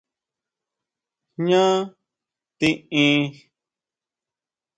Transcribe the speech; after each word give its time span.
¿Jñá 1.43 1.65
tiʼin? 2.59 3.19